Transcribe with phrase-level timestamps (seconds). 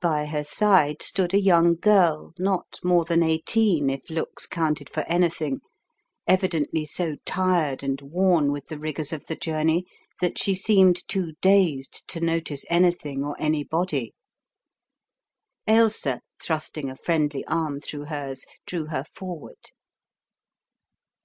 [0.00, 5.00] By her side stood a young girl not more than eighteen, if looks counted for
[5.08, 5.62] anything,
[6.28, 9.84] evidently so tired and worn with the rigours of the journey
[10.20, 14.14] that she seemed too dazed to notice anything or anybody.
[15.66, 19.72] Ailsa, thrusting a friendly arm through hers, drew her forward.